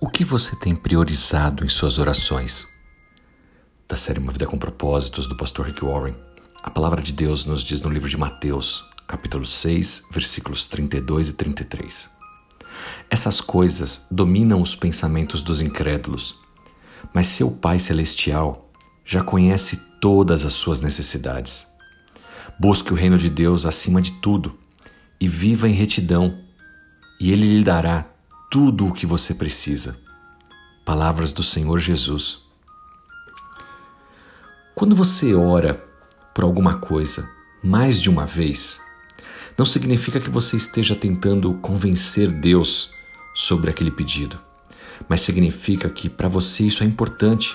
[0.00, 2.68] O que você tem priorizado em suas orações?
[3.88, 6.14] Da série Uma Vida com Propósitos, do pastor Rick Warren,
[6.62, 11.32] a palavra de Deus nos diz no livro de Mateus, capítulo 6, versículos 32 e
[11.32, 12.10] 33.
[13.10, 16.36] Essas coisas dominam os pensamentos dos incrédulos,
[17.12, 18.70] mas seu Pai Celestial
[19.04, 21.66] já conhece todas as suas necessidades.
[22.56, 24.56] Busque o reino de Deus acima de tudo
[25.20, 26.38] e viva em retidão,
[27.20, 28.06] e Ele lhe dará
[28.50, 30.00] tudo o que você precisa.
[30.84, 32.38] Palavras do Senhor Jesus.
[34.74, 35.84] Quando você ora
[36.34, 37.28] por alguma coisa
[37.62, 38.80] mais de uma vez,
[39.56, 42.90] não significa que você esteja tentando convencer Deus
[43.34, 44.40] sobre aquele pedido,
[45.08, 47.54] mas significa que para você isso é importante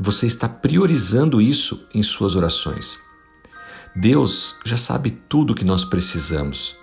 [0.00, 2.98] e você está priorizando isso em suas orações.
[3.94, 6.76] Deus já sabe tudo o que nós precisamos,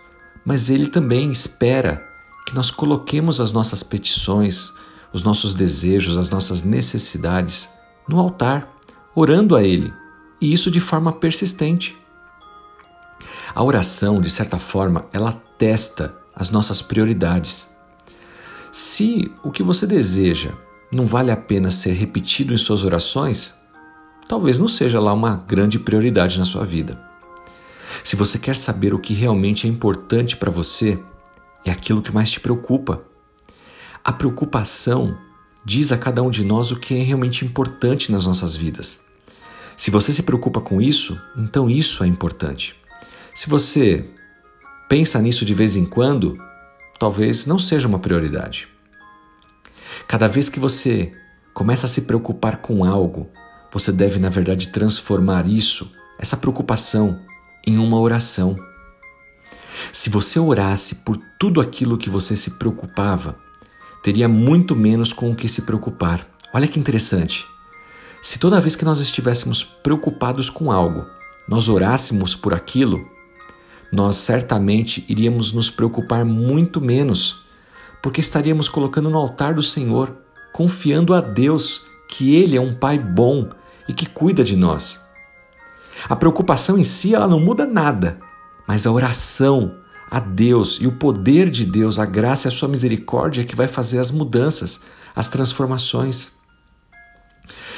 [0.45, 2.05] mas Ele também espera
[2.45, 4.73] que nós coloquemos as nossas petições,
[5.12, 7.70] os nossos desejos, as nossas necessidades
[8.07, 8.71] no altar,
[9.15, 9.91] orando a Ele,
[10.40, 11.98] e isso de forma persistente.
[13.54, 17.76] A oração, de certa forma, ela testa as nossas prioridades.
[18.71, 20.51] Se o que você deseja
[20.91, 23.55] não vale a pena ser repetido em suas orações,
[24.27, 26.99] talvez não seja lá uma grande prioridade na sua vida.
[28.04, 30.99] Se você quer saber o que realmente é importante para você,
[31.66, 33.04] é aquilo que mais te preocupa.
[34.04, 35.18] A preocupação
[35.66, 39.04] diz a cada um de nós o que é realmente importante nas nossas vidas.
[39.76, 42.76] Se você se preocupa com isso, então isso é importante.
[43.34, 44.10] Se você
[44.88, 46.38] pensa nisso de vez em quando,
[46.99, 48.68] talvez não seja uma prioridade.
[50.07, 51.12] Cada vez que você
[51.54, 53.29] começa a se preocupar com algo,
[53.72, 57.20] você deve, na verdade, transformar isso, essa preocupação,
[57.66, 58.55] em uma oração.
[59.91, 63.38] Se você orasse por tudo aquilo que você se preocupava,
[64.03, 66.28] teria muito menos com o que se preocupar.
[66.53, 67.46] Olha que interessante.
[68.22, 71.06] Se toda vez que nós estivéssemos preocupados com algo,
[71.47, 73.00] nós orássemos por aquilo,
[73.91, 77.44] nós certamente iríamos nos preocupar muito menos,
[78.01, 80.16] porque estaríamos colocando no altar do Senhor,
[80.51, 83.50] confiando a Deus que Ele é um Pai bom
[83.88, 85.06] e que cuida de nós.
[86.09, 88.18] A preocupação em si ela não muda nada,
[88.67, 89.75] mas a oração
[90.09, 93.67] a Deus e o poder de Deus, a graça e a sua misericórdia que vai
[93.67, 94.81] fazer as mudanças,
[95.15, 96.33] as transformações.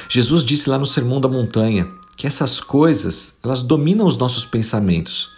[0.10, 5.36] Jesus disse lá no Sermão da Montanha que essas coisas, elas dominam os nossos pensamentos.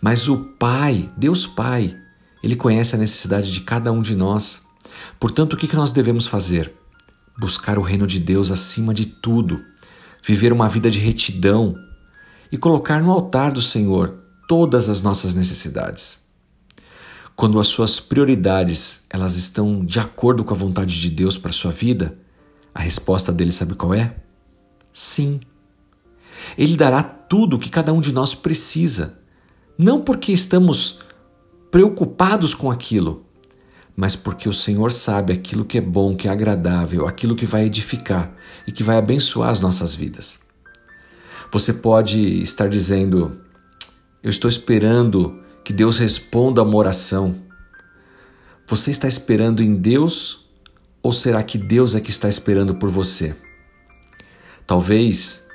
[0.00, 1.96] Mas o Pai, Deus Pai,
[2.42, 4.62] ele conhece a necessidade de cada um de nós.
[5.18, 6.72] Portanto, o que nós devemos fazer?
[7.38, 9.62] Buscar o reino de Deus acima de tudo,
[10.22, 11.74] viver uma vida de retidão
[12.52, 14.19] e colocar no altar do Senhor
[14.50, 16.26] todas as nossas necessidades.
[17.36, 21.70] Quando as suas prioridades elas estão de acordo com a vontade de Deus para sua
[21.70, 22.18] vida,
[22.74, 24.16] a resposta dele sabe qual é?
[24.92, 25.38] Sim.
[26.58, 29.20] Ele dará tudo o que cada um de nós precisa,
[29.78, 30.98] não porque estamos
[31.70, 33.24] preocupados com aquilo,
[33.94, 37.66] mas porque o Senhor sabe aquilo que é bom, que é agradável, aquilo que vai
[37.66, 38.34] edificar
[38.66, 40.40] e que vai abençoar as nossas vidas.
[41.52, 43.48] Você pode estar dizendo:
[44.22, 47.36] eu estou esperando que Deus responda a uma oração.
[48.66, 50.46] Você está esperando em Deus
[51.02, 53.34] ou será que Deus é que está esperando por você?
[54.66, 55.46] Talvez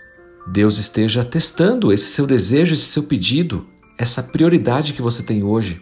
[0.47, 3.67] Deus esteja testando esse seu desejo, esse seu pedido,
[3.97, 5.81] essa prioridade que você tem hoje.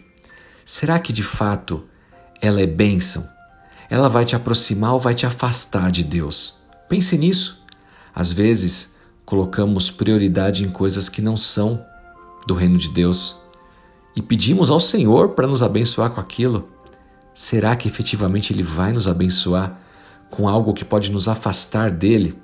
[0.66, 1.86] Será que de fato
[2.42, 3.28] ela é bênção?
[3.90, 6.60] Ela vai te aproximar ou vai te afastar de Deus?
[6.90, 7.64] Pense nisso.
[8.14, 8.96] Às vezes,
[9.26, 11.84] colocamos prioridade em coisas que não são
[12.46, 13.44] do reino de Deus
[14.16, 16.70] e pedimos ao Senhor para nos abençoar com aquilo,
[17.34, 19.80] será que efetivamente Ele vai nos abençoar
[20.30, 22.38] com algo que pode nos afastar dele?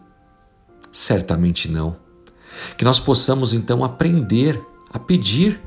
[0.91, 1.97] Certamente não.
[2.77, 4.59] Que nós possamos então aprender
[4.91, 5.61] a pedir,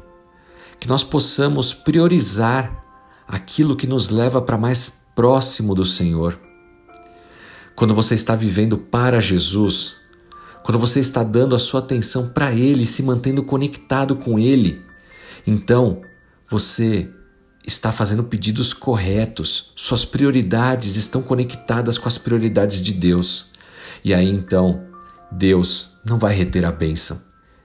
[0.80, 2.84] que nós possamos priorizar
[3.26, 6.38] aquilo que nos leva para mais próximo do Senhor.
[7.76, 10.01] Quando você está vivendo para Jesus,
[10.62, 14.82] quando você está dando a sua atenção para Ele, se mantendo conectado com Ele,
[15.46, 16.02] então
[16.48, 17.08] você
[17.66, 23.50] está fazendo pedidos corretos, suas prioridades estão conectadas com as prioridades de Deus.
[24.04, 24.84] E aí então,
[25.30, 27.20] Deus não vai reter a bênção,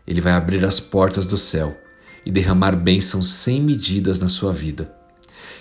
[0.05, 1.79] Ele vai abrir as portas do céu
[2.25, 4.93] e derramar bênçãos sem medidas na sua vida.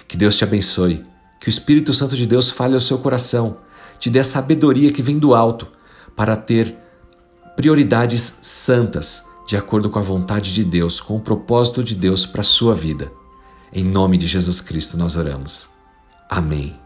[0.08, 1.04] Que Deus te abençoe,
[1.40, 3.58] que o Espírito Santo de Deus fale ao seu coração,
[3.98, 5.68] te dê a sabedoria que vem do alto
[6.14, 6.76] para ter
[7.56, 12.42] prioridades santas, de acordo com a vontade de Deus, com o propósito de Deus para
[12.42, 13.10] a sua vida.
[13.72, 15.68] Em nome de Jesus Cristo nós oramos.
[16.28, 16.85] Amém.